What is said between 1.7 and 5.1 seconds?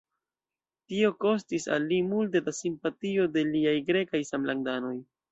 al li multe de simpatio de liaj grekaj samlandanoj.